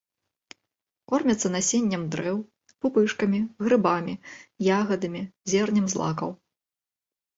[1.11, 2.37] Кормяцца насеннем дрэў,
[2.85, 4.13] пупышкамі, грыбамі,
[4.77, 5.21] ягадамі,
[5.55, 6.29] зернем злакаў.